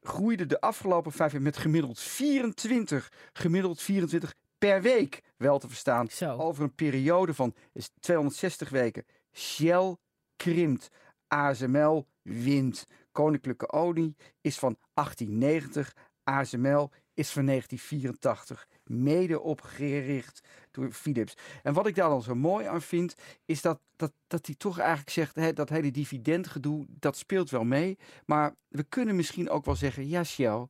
groeide 0.00 0.46
de 0.46 0.60
afgelopen 0.60 1.12
vijf 1.12 1.32
jaar 1.32 1.42
met 1.42 1.56
gemiddeld 1.56 2.00
24, 2.00 3.12
gemiddeld 3.32 3.82
24 3.82 4.34
per 4.58 4.82
week 4.82 5.22
wel 5.36 5.58
te 5.58 5.68
verstaan. 5.68 6.08
Zo. 6.08 6.36
Over 6.36 6.62
een 6.62 6.74
periode 6.74 7.34
van 7.34 7.54
is 7.72 7.90
260 8.00 8.68
weken. 8.68 9.04
Shell 9.32 9.96
krimpt. 10.36 10.88
ASML 11.26 12.06
wint. 12.22 12.86
Koninklijke 13.12 13.70
Olie 13.72 14.16
is 14.40 14.58
van 14.58 14.76
1890. 14.94 15.94
ASML 16.22 16.90
is 17.14 17.30
van 17.30 17.46
1984. 17.46 18.68
Mede 18.84 19.40
opgericht 19.40 20.40
door 20.70 20.92
Philips. 20.92 21.34
En 21.62 21.74
wat 21.74 21.86
ik 21.86 21.94
daar 21.94 22.08
dan 22.08 22.22
zo 22.22 22.34
mooi 22.34 22.66
aan 22.66 22.82
vind, 22.82 23.14
is 23.44 23.62
dat, 23.62 23.80
dat, 23.96 24.12
dat 24.26 24.46
hij 24.46 24.54
toch 24.54 24.78
eigenlijk 24.78 25.10
zegt, 25.10 25.36
hè, 25.36 25.52
dat 25.52 25.68
hele 25.68 25.90
dividendgedoe, 25.90 26.86
dat 26.88 27.16
speelt 27.16 27.50
wel 27.50 27.64
mee. 27.64 27.98
Maar 28.26 28.54
we 28.68 28.82
kunnen 28.82 29.16
misschien 29.16 29.50
ook 29.50 29.64
wel 29.64 29.74
zeggen, 29.74 30.08
ja 30.08 30.24
Shell, 30.24 30.66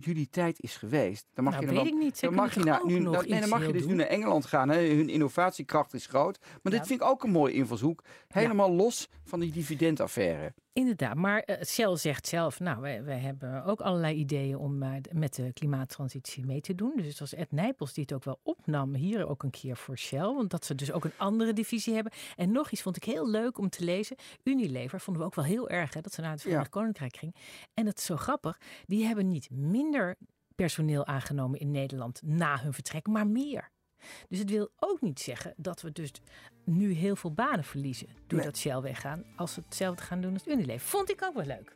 jullie 0.00 0.28
tijd 0.30 0.60
is 0.60 0.76
geweest. 0.76 1.26
Dan 1.34 1.44
mag 1.44 1.52
Nou, 1.52 1.66
je 1.66 1.72
dan 1.74 1.82
weet 1.84 1.92
wel, 1.92 2.00
ik 2.00 2.04
niet. 2.06 2.20
Dan 2.20 2.34
mag 2.34 2.54
je, 2.54 2.60
naar, 2.60 2.80
nu, 2.86 2.98
nog 2.98 3.14
dan, 3.14 3.28
nee, 3.28 3.40
dan 3.40 3.48
mag 3.48 3.66
je 3.66 3.72
dus 3.72 3.86
nu 3.86 3.94
naar 3.94 4.06
Engeland 4.06 4.46
gaan. 4.46 4.68
Hè. 4.68 4.86
Hun 4.86 5.08
innovatiekracht 5.08 5.94
is 5.94 6.06
groot. 6.06 6.38
Maar 6.40 6.72
Ja. 6.72 6.78
dit 6.78 6.86
vind 6.86 7.00
ik 7.00 7.06
ook 7.06 7.22
een 7.24 7.30
mooie 7.30 7.52
invalshoek. 7.52 8.04
Helemaal 8.28 8.72
los 8.72 9.08
van 9.24 9.40
die 9.40 9.52
dividendaffaire. 9.52 10.54
Inderdaad, 10.72 11.14
maar 11.14 11.40
eh, 11.40 11.64
Shell 11.64 11.96
zegt 11.96 12.26
zelf, 12.26 12.60
nou, 12.60 12.80
wij, 12.80 13.04
wij 13.04 13.18
hebben 13.18 13.64
ook 13.64 13.80
allerlei 13.80 14.16
ideeën 14.16 14.56
om 14.56 14.82
eh, 14.82 14.92
met 15.12 15.34
de 15.34 15.52
klimaattransitie 15.52 16.46
mee 16.46 16.60
te 16.60 16.74
doen. 16.74 16.92
Dus 16.96 17.06
het 17.06 17.18
was 17.18 17.34
Ed 17.34 17.52
Nijpels 17.52 17.92
die 17.92 18.02
het 18.02 18.12
ook 18.12 18.24
wel 18.24 18.40
opnam, 18.42 18.94
hier 18.94 19.28
ook 19.28 19.42
een 19.42 19.50
keer 19.50 19.76
voor 19.76 19.98
Shell. 19.98 20.20
Want 20.20 20.50
dat 20.50 20.64
ze 20.64 20.74
dus 20.74 20.92
ook 20.92 21.04
een 21.04 21.16
andere 21.16 21.52
divisie 21.52 21.94
hebben. 21.94 22.12
En 22.36 22.52
nog 22.52 22.70
iets 22.70 22.82
vond 22.82 22.96
ik 22.96 23.04
heel 23.04 23.28
leuk 23.28 23.58
om 23.58 23.68
te 23.68 23.84
lezen. 23.84 24.16
Unilever 24.44 25.00
vonden 25.00 25.22
we 25.22 25.28
ook 25.28 25.34
wel 25.34 25.44
heel 25.44 25.68
erg, 25.68 25.94
hè, 25.94 26.00
dat 26.00 26.12
ze 26.12 26.20
naar 26.20 26.30
het 26.30 26.42
Verenigd 26.42 26.70
Koninkrijk 26.70 27.16
ging. 27.16 27.34
En 27.74 27.84
dat 27.84 27.98
is 27.98 28.04
zo 28.04 28.16
grappig, 28.16 28.58
die 28.86 29.04
hebben 29.04 29.28
niet 29.28 29.50
minder 29.50 30.16
personeel 30.54 31.06
aangenomen 31.06 31.60
in 31.60 31.70
Nederland 31.70 32.22
na 32.22 32.60
hun 32.60 32.72
vertrek, 32.72 33.06
maar 33.06 33.26
meer. 33.26 33.70
Dus 34.28 34.38
het 34.38 34.50
wil 34.50 34.70
ook 34.78 35.00
niet 35.00 35.20
zeggen 35.20 35.54
dat 35.56 35.82
we 35.82 35.92
dus 35.92 36.12
nu 36.64 36.92
heel 36.92 37.16
veel 37.16 37.32
banen 37.32 37.64
verliezen 37.64 38.08
doordat 38.26 38.58
Shell 38.58 38.80
weggaan. 38.80 39.24
Als 39.36 39.54
we 39.54 39.62
hetzelfde 39.64 40.02
gaan 40.02 40.20
doen 40.20 40.32
als 40.32 40.46
Unilever. 40.46 40.88
Vond 40.88 41.10
ik 41.10 41.22
ook 41.22 41.34
wel 41.34 41.46
leuk. 41.46 41.72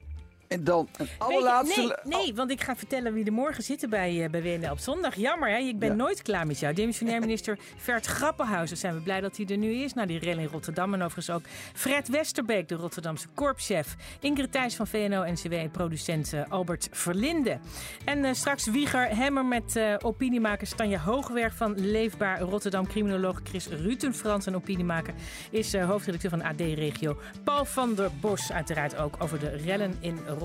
En 0.53 0.65
dan 0.65 0.89
een 0.97 1.05
je- 1.05 1.11
allerlaatste... 1.19 1.99
nee, 2.05 2.19
nee, 2.23 2.35
want 2.35 2.51
ik 2.51 2.61
ga 2.63 2.77
vertellen 2.77 3.13
wie 3.13 3.25
er 3.25 3.33
morgen 3.33 3.63
zitten 3.63 3.91
bij, 3.91 4.25
eh, 4.25 4.31
bij 4.31 4.43
WNL 4.43 4.71
op 4.71 4.79
zondag. 4.79 5.15
Jammer, 5.15 5.51
hè? 5.51 5.57
ik 5.57 5.79
ben 5.79 5.89
Ja. 5.89 5.95
nooit 5.95 6.23
klaar 6.23 6.47
met 6.47 6.59
jou. 6.59 6.75
Demissionair 6.75 7.21
minister 7.21 7.59
Vert 7.77 8.07
Grappenhuizen. 8.07 8.77
Zijn 8.77 8.95
we 8.95 9.01
blij 9.01 9.21
dat 9.21 9.37
hij 9.37 9.47
er 9.47 9.57
nu 9.57 9.73
is. 9.73 9.95
Na 9.95 10.07
die 10.07 10.19
rel 10.19 10.39
in 10.39 10.47
Rotterdam. 10.47 10.95
En 10.95 11.03
overigens 11.03 11.31
ook 11.31 11.43
Fred 11.75 12.09
Westerbeek, 12.09 12.69
de 12.69 12.75
Rotterdamse 12.75 13.27
korpschef. 13.35 13.95
Ingrid 14.21 14.53
Thijs 14.53 14.75
van 14.75 14.87
VNO-NCW 14.87 15.53
en 15.53 15.71
producent 15.71 16.33
eh, 16.33 16.41
Albert 16.49 16.89
Verlinde. 16.91 17.59
En 18.05 18.25
eh, 18.25 18.33
straks 18.35 18.67
Wieger 18.71 19.17
Hemmer 19.17 19.45
met 19.45 19.81
opiniemaker 20.03 20.75
Tanja 20.77 20.99
Hoogwerk 20.99 21.53
van 21.53 21.75
Leefbaar 21.81 22.41
Rotterdam. 22.41 22.87
Criminoloog 22.87 23.41
Chris 23.45 23.67
Rutenfrans 23.69 24.47
en 24.47 24.55
opiniemaker 24.55 25.15
is 25.51 25.77
hoofdredacteur 25.77 26.31
van 26.31 26.43
AD-regio. 26.43 27.17
Paul 27.45 27.65
van 27.65 27.95
der 27.95 28.11
Bos 28.21 28.53
uiteraard 28.53 28.97
ook 28.97 29.17
over 29.19 29.39
de 29.39 29.49
rellen 29.49 29.95
in 30.01 30.17
Rotterdam. 30.17 30.42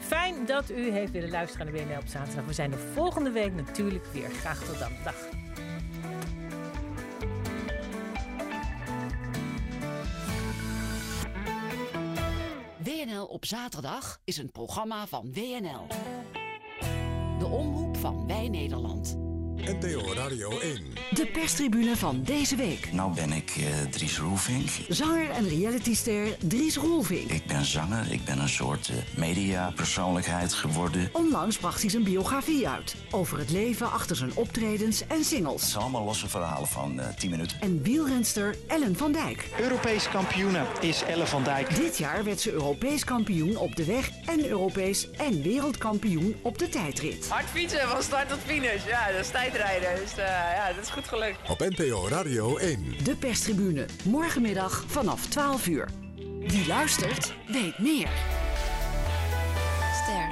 Fijn 0.00 0.46
dat 0.46 0.70
u 0.70 0.90
heeft 0.90 1.12
willen 1.12 1.30
luisteren 1.30 1.66
naar 1.66 1.84
WNL 1.84 1.98
op 1.98 2.06
zaterdag. 2.06 2.44
We 2.44 2.52
zijn 2.52 2.72
er 2.72 2.78
volgende 2.78 3.30
week 3.30 3.54
natuurlijk 3.54 4.04
weer. 4.12 4.30
Graag 4.30 4.64
tot 4.64 4.78
dan. 4.78 4.92
Dag. 5.04 5.28
WNL 12.84 13.24
op 13.24 13.44
zaterdag 13.44 14.20
is 14.24 14.36
een 14.36 14.50
programma 14.50 15.06
van 15.06 15.32
WNL. 15.32 15.86
De 17.38 17.46
omroep 17.46 17.96
van 17.96 18.26
Wij 18.26 18.48
Nederland. 18.48 19.29
NTO 19.64 20.12
Radio 20.14 20.58
1. 20.58 20.78
De 21.10 21.26
perstribune 21.26 21.96
van 21.96 22.22
deze 22.22 22.56
week. 22.56 22.92
Nou 22.92 23.14
ben 23.14 23.32
ik 23.32 23.50
eh, 23.56 23.64
Dries 23.90 24.18
Roelvink. 24.18 24.68
Zanger 24.88 25.30
en 25.30 25.48
realityster 25.48 26.36
Dries 26.38 26.76
Roelvink. 26.76 27.30
Ik 27.30 27.46
ben 27.46 27.64
zanger, 27.64 28.12
ik 28.12 28.24
ben 28.24 28.38
een 28.38 28.48
soort 28.48 28.88
eh, 28.88 28.96
mediapersoonlijkheid 29.18 30.52
geworden. 30.52 31.08
Onlangs 31.12 31.56
bracht 31.58 31.80
hij 31.80 31.90
zijn 31.90 32.02
biografie 32.02 32.68
uit. 32.68 32.94
Over 33.10 33.38
het 33.38 33.50
leven 33.50 33.92
achter 33.92 34.16
zijn 34.16 34.30
optredens 34.34 35.06
en 35.06 35.16
Het 35.16 35.26
singles. 35.26 35.70
zijn 35.70 35.82
allemaal 35.82 36.04
losse 36.04 36.28
verhalen 36.28 36.68
van 36.68 37.00
eh 37.00 37.08
10 37.18 37.30
minuten. 37.30 37.60
En 37.60 37.82
wielrenster 37.82 38.56
Ellen 38.66 38.96
van 38.96 39.12
Dijk. 39.12 39.48
Europees 39.60 40.08
kampioene 40.08 40.64
is 40.80 41.02
Elle 41.02 41.26
van 41.26 41.42
Dijk. 41.42 41.74
Dit 41.76 41.98
jaar 41.98 42.24
werd 42.24 42.40
ze 42.40 42.52
Europees 42.52 43.04
kampioen 43.04 43.56
op 43.56 43.76
de 43.76 43.84
weg 43.84 44.10
en 44.26 44.46
Europees 44.48 45.10
en 45.10 45.42
wereldkampioen 45.42 46.36
op 46.42 46.58
de 46.58 46.68
tijdrit. 46.68 47.28
Hard 47.28 47.46
fietsen 47.52 47.88
van 47.88 48.02
start 48.02 48.28
tot 48.28 48.38
finish. 48.46 48.86
Ja, 48.86 49.10
dat 49.12 49.20
is 49.20 49.26
tijdrijden. 49.50 50.02
Dus 50.02 50.12
eh, 50.12 50.26
ja, 50.54 50.72
dat 50.72 50.84
is 50.84 50.90
goed 50.90 51.08
gelukt. 51.08 51.50
Op 51.50 51.58
NPO 51.58 52.08
Radio 52.08 52.56
1. 52.56 52.94
De 53.04 53.16
perstribune. 53.16 53.86
Morgenmiddag 54.04 54.84
vanaf 54.86 55.26
12 55.26 55.66
uur. 55.66 55.88
Wie 56.40 56.66
luistert, 56.66 57.34
weet 57.46 57.78
meer. 57.78 58.08
Ster. 60.02 60.30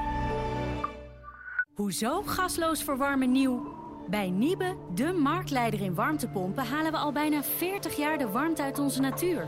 Hoezo 1.75 2.23
gasloos 2.23 2.83
verwarmen 2.83 3.33
nieuw? 3.33 3.77
Bij 4.09 4.31
Niebe, 4.31 4.77
de 4.95 5.13
marktleider 5.13 5.81
in 5.81 5.95
warmtepompen, 5.95 6.65
halen 6.65 6.93
we 6.93 6.99
al 6.99 7.13
bijna 7.13 7.43
40 7.43 7.97
jaar 7.97 8.19
de 8.19 8.29
warmte 8.29 8.63
uit 8.63 8.79
onze 8.79 9.01
natuur. 9.01 9.47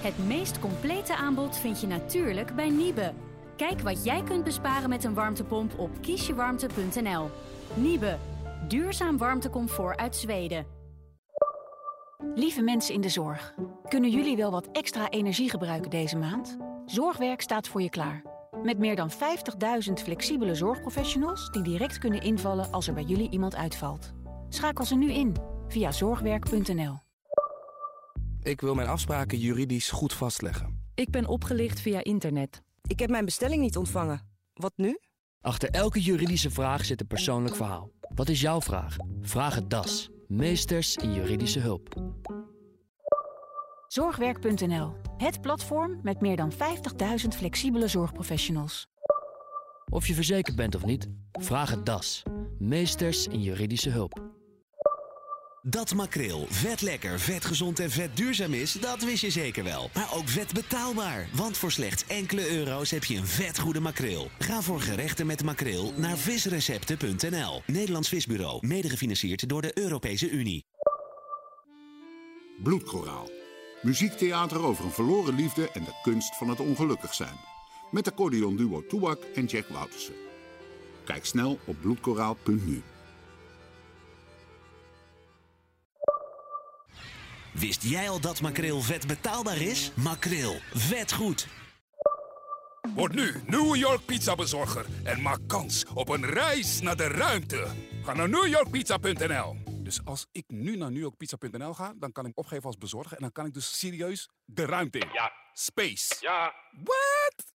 Het 0.00 0.26
meest 0.26 0.58
complete 0.58 1.16
aanbod 1.16 1.56
vind 1.56 1.80
je 1.80 1.86
natuurlijk 1.86 2.54
bij 2.54 2.68
Niebe. 2.68 3.12
Kijk 3.56 3.80
wat 3.80 4.04
jij 4.04 4.22
kunt 4.22 4.44
besparen 4.44 4.88
met 4.88 5.04
een 5.04 5.14
warmtepomp 5.14 5.78
op 5.78 5.90
kiesjewarmte.nl. 6.00 7.30
Niebe, 7.74 8.18
duurzaam 8.68 9.18
warmtecomfort 9.18 9.98
uit 9.98 10.16
Zweden. 10.16 10.66
Lieve 12.34 12.62
mensen 12.62 12.94
in 12.94 13.00
de 13.00 13.08
zorg, 13.08 13.54
kunnen 13.88 14.10
jullie 14.10 14.36
wel 14.36 14.50
wat 14.50 14.68
extra 14.72 15.10
energie 15.10 15.50
gebruiken 15.50 15.90
deze 15.90 16.16
maand? 16.16 16.56
Zorgwerk 16.86 17.40
staat 17.40 17.68
voor 17.68 17.82
je 17.82 17.90
klaar. 17.90 18.22
Met 18.62 18.78
meer 18.78 18.96
dan 18.96 19.10
50.000 19.10 19.92
flexibele 19.92 20.54
zorgprofessionals 20.54 21.50
die 21.50 21.62
direct 21.62 21.98
kunnen 21.98 22.20
invallen 22.20 22.72
als 22.72 22.88
er 22.88 22.94
bij 22.94 23.02
jullie 23.02 23.30
iemand 23.30 23.54
uitvalt. 23.54 24.12
Schakel 24.48 24.84
ze 24.84 24.96
nu 24.96 25.12
in 25.12 25.36
via 25.68 25.92
zorgwerk.nl. 25.92 26.98
Ik 28.42 28.60
wil 28.60 28.74
mijn 28.74 28.88
afspraken 28.88 29.38
juridisch 29.38 29.90
goed 29.90 30.12
vastleggen. 30.12 30.90
Ik 30.94 31.10
ben 31.10 31.26
opgelicht 31.26 31.80
via 31.80 32.04
internet. 32.04 32.62
Ik 32.82 32.98
heb 32.98 33.10
mijn 33.10 33.24
bestelling 33.24 33.62
niet 33.62 33.76
ontvangen. 33.76 34.20
Wat 34.54 34.72
nu? 34.76 34.98
Achter 35.40 35.70
elke 35.70 36.00
juridische 36.00 36.50
vraag 36.50 36.84
zit 36.84 37.00
een 37.00 37.06
persoonlijk 37.06 37.56
verhaal. 37.56 37.90
Wat 38.16 38.28
is 38.28 38.40
jouw 38.40 38.60
vraag? 38.60 38.96
Vraag 39.20 39.54
het 39.54 39.70
DAS. 39.70 40.10
Meesters 40.26 40.96
in 40.96 41.12
juridische 41.12 41.60
hulp. 41.60 41.94
Zorgwerk.nl, 43.88 44.92
het 45.16 45.40
platform 45.40 45.98
met 46.02 46.20
meer 46.20 46.36
dan 46.36 46.52
50.000 46.52 46.58
flexibele 47.28 47.88
zorgprofessionals. 47.88 48.86
Of 49.90 50.06
je 50.06 50.14
verzekerd 50.14 50.56
bent 50.56 50.74
of 50.74 50.84
niet? 50.84 51.08
Vraag 51.32 51.70
het 51.70 51.86
DAS. 51.86 52.22
Meesters 52.58 53.26
in 53.26 53.42
juridische 53.42 53.90
hulp. 53.90 54.35
Dat 55.68 55.94
makreel 55.94 56.46
vet 56.48 56.80
lekker, 56.80 57.20
vet 57.20 57.44
gezond 57.44 57.80
en 57.80 57.90
vet 57.90 58.16
duurzaam 58.16 58.54
is, 58.54 58.72
dat 58.72 59.04
wist 59.04 59.22
je 59.22 59.30
zeker 59.30 59.64
wel. 59.64 59.90
Maar 59.94 60.14
ook 60.14 60.28
vet 60.28 60.52
betaalbaar. 60.52 61.28
Want 61.32 61.56
voor 61.56 61.72
slechts 61.72 62.06
enkele 62.06 62.50
euro's 62.50 62.90
heb 62.90 63.04
je 63.04 63.16
een 63.16 63.26
vet 63.26 63.58
goede 63.58 63.80
makreel. 63.80 64.30
Ga 64.38 64.62
voor 64.62 64.80
gerechten 64.80 65.26
met 65.26 65.44
makreel 65.44 65.92
naar 65.96 66.16
visrecepten.nl. 66.16 67.62
Nederlands 67.66 68.08
Visbureau, 68.08 68.66
mede 68.66 68.88
gefinancierd 68.88 69.48
door 69.48 69.62
de 69.62 69.78
Europese 69.78 70.30
Unie. 70.30 70.64
Bloedkoraal. 72.62 73.30
Muziektheater 73.82 74.62
over 74.62 74.84
een 74.84 74.90
verloren 74.90 75.34
liefde 75.34 75.70
en 75.70 75.84
de 75.84 76.00
kunst 76.02 76.36
van 76.36 76.48
het 76.48 76.60
ongelukkig 76.60 77.14
zijn. 77.14 77.38
Met 77.90 78.10
accordeonduo 78.10 78.86
Toebak 78.86 79.22
en 79.34 79.44
Jack 79.44 79.68
Woutersen. 79.68 80.14
Kijk 81.04 81.24
snel 81.24 81.58
op 81.64 81.76
bloedkoraal.nu. 81.80 82.82
Wist 87.58 87.82
jij 87.82 88.10
al 88.10 88.20
dat 88.20 88.40
makreel 88.40 88.80
vet 88.80 89.06
betaalbaar 89.06 89.60
is? 89.60 89.92
Makreel, 89.94 90.56
vet 90.74 91.12
goed. 91.12 91.48
Word 92.94 93.14
nu 93.14 93.42
New 93.46 93.76
York 93.76 94.04
Pizza 94.04 94.34
bezorger 94.34 94.86
en 95.04 95.22
maak 95.22 95.38
kans 95.46 95.84
op 95.94 96.08
een 96.08 96.26
reis 96.26 96.80
naar 96.80 96.96
de 96.96 97.08
ruimte. 97.08 97.66
Ga 98.02 98.12
naar 98.12 98.28
newyorkpizza.nl. 98.28 99.56
Dus 99.78 100.04
als 100.04 100.26
ik 100.32 100.44
nu 100.46 100.76
naar 100.76 100.90
newyorkpizza.nl 100.90 101.74
ga, 101.74 101.92
dan 101.96 102.12
kan 102.12 102.26
ik 102.26 102.38
opgeven 102.38 102.64
als 102.64 102.76
bezorger 102.78 103.16
en 103.16 103.22
dan 103.22 103.32
kan 103.32 103.46
ik 103.46 103.54
dus 103.54 103.78
serieus 103.78 104.28
de 104.44 104.64
ruimte 104.64 104.98
in. 104.98 105.08
Ja. 105.12 105.32
Space. 105.52 106.16
Ja. 106.20 106.54
What? 106.72 107.54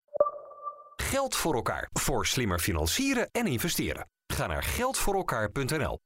Geld 0.96 1.36
voor 1.36 1.55
elkaar. 1.55 1.89
Voor 1.93 2.25
slimmer 2.25 2.60
financieren 2.60 3.29
en 3.31 3.48
investeren. 3.48 4.10
Ga 4.27 4.48
naar 4.48 4.63
geldvoorelkaar.nl. 4.63 6.00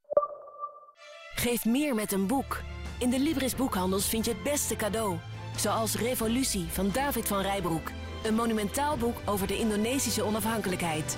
Geef 1.35 1.65
meer 1.65 1.95
met 1.95 2.11
een 2.11 2.27
boek. 2.27 2.61
In 2.97 3.09
de 3.09 3.19
Libris 3.19 3.55
boekhandels 3.55 4.09
vind 4.09 4.25
je 4.25 4.31
het 4.31 4.43
beste 4.43 4.75
cadeau. 4.75 5.17
Zoals 5.55 5.95
Revolutie 5.95 6.65
van 6.69 6.89
David 6.93 7.27
van 7.27 7.41
Rijbroek. 7.41 7.91
Een 8.23 8.35
monumentaal 8.35 8.97
boek 8.97 9.17
over 9.25 9.47
de 9.47 9.57
Indonesische 9.57 10.23
onafhankelijkheid. 10.23 11.17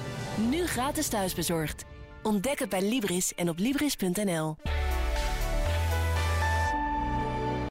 Nu 0.49 0.65
gratis 0.65 1.07
thuisbezorgd. 1.07 1.85
Ontdek 2.23 2.59
het 2.59 2.69
bij 2.69 2.81
Libris 2.81 3.35
en 3.35 3.49
op 3.49 3.57
Libris.nl. 3.57 4.55